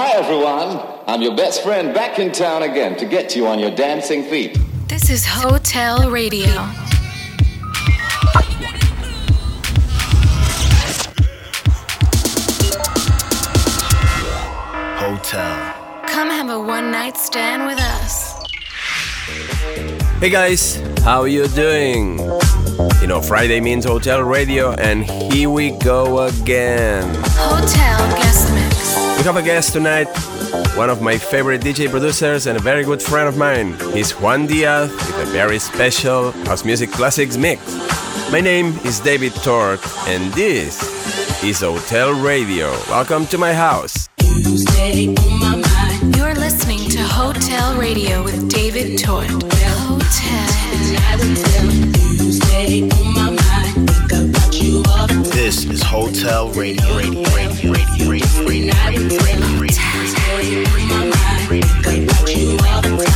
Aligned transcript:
Hi, 0.00 0.12
everyone. 0.12 0.80
I'm 1.08 1.22
your 1.22 1.34
best 1.34 1.64
friend 1.64 1.92
back 1.92 2.20
in 2.20 2.30
town 2.30 2.62
again 2.62 2.96
to 2.98 3.04
get 3.04 3.34
you 3.34 3.48
on 3.48 3.58
your 3.58 3.72
dancing 3.72 4.22
feet. 4.22 4.56
This 4.86 5.10
is 5.10 5.26
Hotel 5.26 6.08
Radio. 6.08 6.46
Hotel. 15.02 16.04
Come 16.06 16.30
have 16.30 16.48
a 16.48 16.60
one 16.60 16.92
night 16.92 17.16
stand 17.16 17.66
with 17.66 17.80
us. 17.80 18.40
Hey 20.20 20.30
guys, 20.30 20.76
how 21.02 21.24
you 21.24 21.48
doing? 21.48 22.20
You 23.00 23.08
know, 23.08 23.20
Friday 23.20 23.60
means 23.60 23.84
Hotel 23.84 24.22
Radio, 24.22 24.74
and 24.74 25.04
here 25.04 25.50
we 25.50 25.72
go 25.72 26.20
again. 26.20 27.02
Hotel 27.34 27.98
guest 28.16 28.44
mix. 28.44 28.47
We 29.18 29.24
have 29.24 29.36
a 29.36 29.42
guest 29.42 29.72
tonight, 29.72 30.06
one 30.76 30.88
of 30.88 31.02
my 31.02 31.18
favorite 31.18 31.60
DJ 31.60 31.90
producers 31.90 32.46
and 32.46 32.56
a 32.56 32.60
very 32.60 32.84
good 32.84 33.02
friend 33.02 33.28
of 33.28 33.36
mine. 33.36 33.76
He's 33.92 34.12
Juan 34.12 34.46
Diaz 34.46 34.92
with 34.92 35.28
a 35.28 35.32
very 35.32 35.58
special 35.58 36.30
house 36.46 36.64
music 36.64 36.92
classics 36.92 37.36
mix. 37.36 37.60
My 38.30 38.40
name 38.40 38.66
is 38.84 39.00
David 39.00 39.34
Tort, 39.42 39.80
and 40.06 40.32
this 40.34 40.80
is 41.42 41.60
Hotel 41.60 42.12
Radio. 42.12 42.70
Welcome 42.88 43.26
to 43.26 43.38
my 43.38 43.52
house. 43.52 44.08
You're 44.16 44.36
listening 46.36 46.88
to 46.90 47.02
Hotel 47.02 47.76
Radio 47.76 48.22
with 48.22 48.48
David 48.48 49.00
Tort. 49.00 49.26
Hotel. 49.28 49.98
This 55.48 55.64
is 55.64 55.82
Hotel 55.82 56.50
Radio. 56.50 56.96
Radio, 56.96 57.22
radio, 57.34 57.72
radio, 57.72 57.97
radio, 58.46 58.72
radio, 59.24 59.48
radio, 59.50 60.62
radio, 62.26 63.07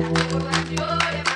Gracias. 0.00 1.31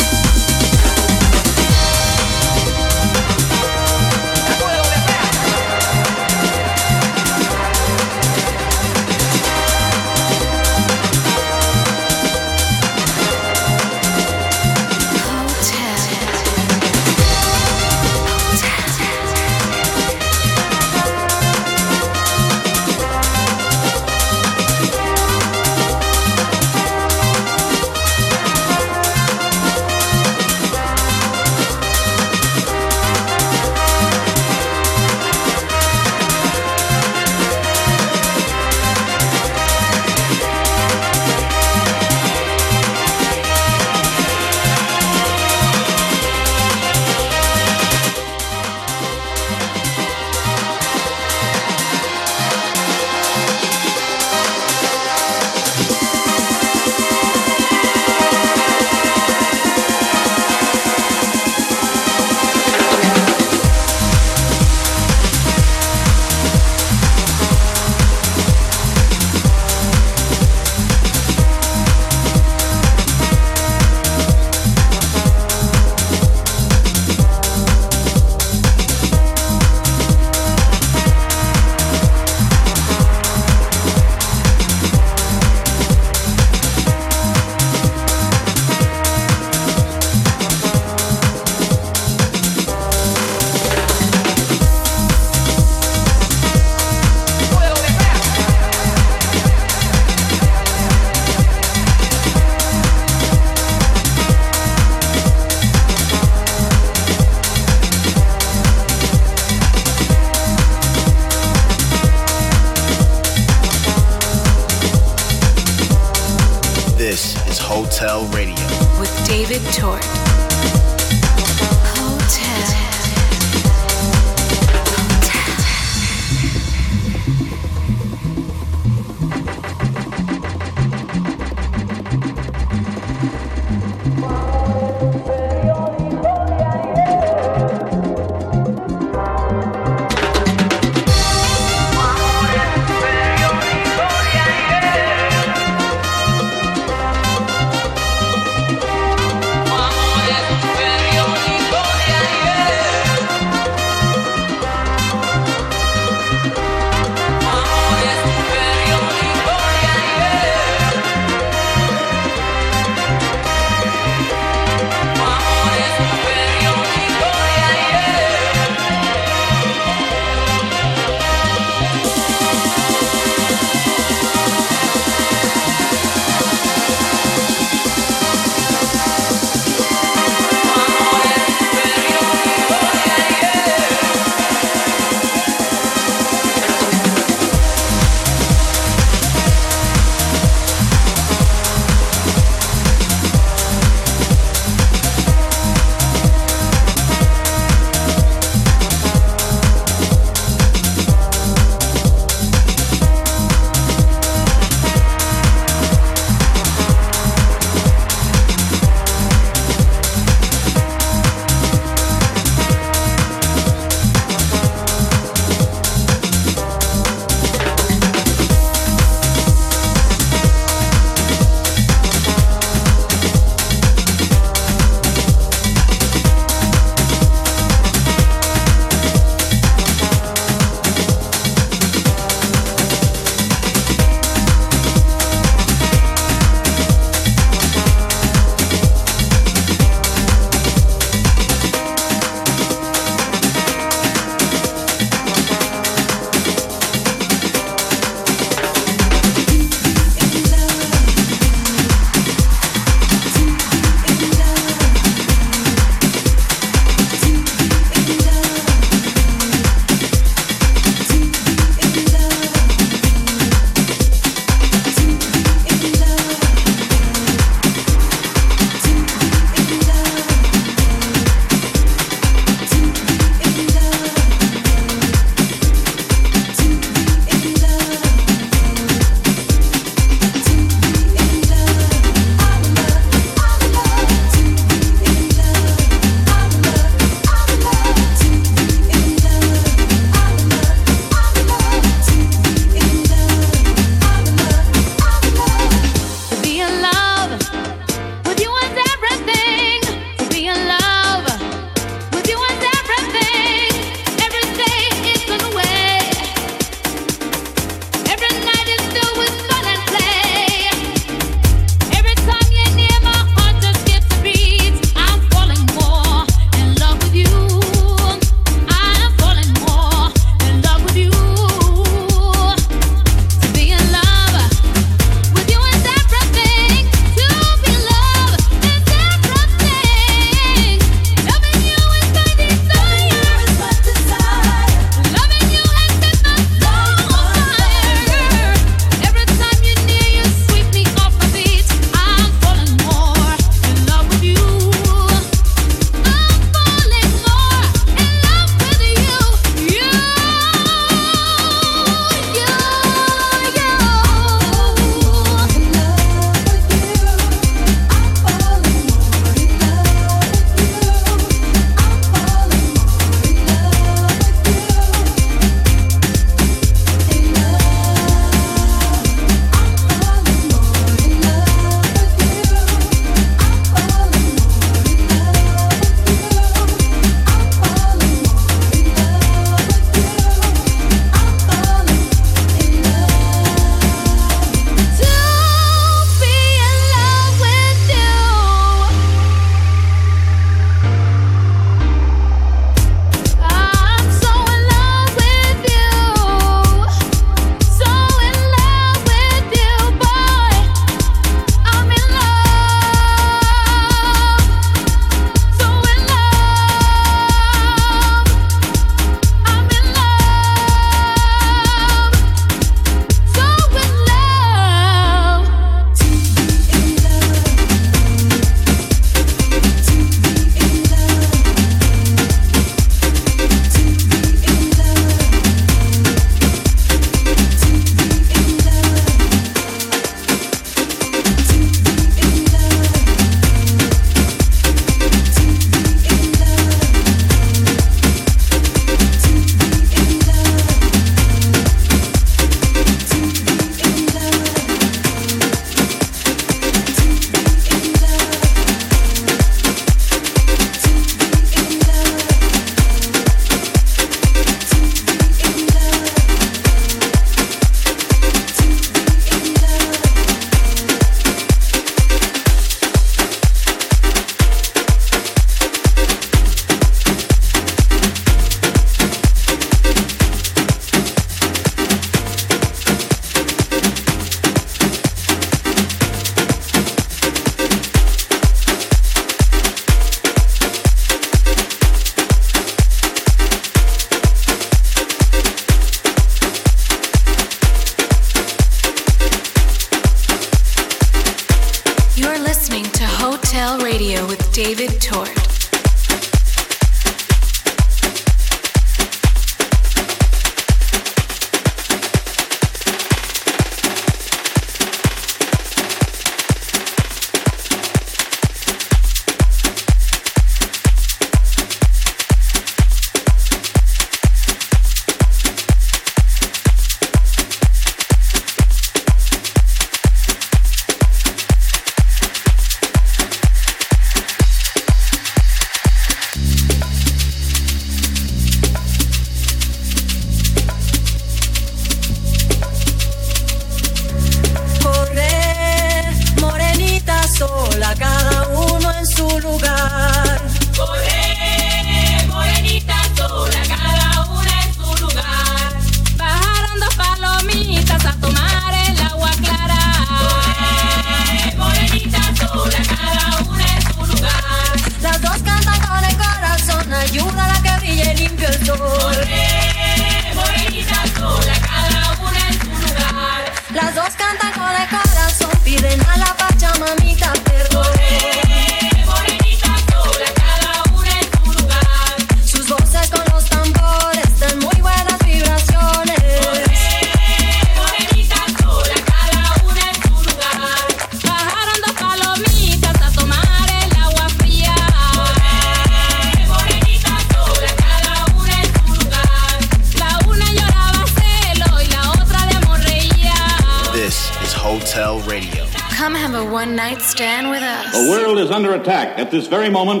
This 599.31 599.47
very 599.47 599.69
moment. 599.69 600.00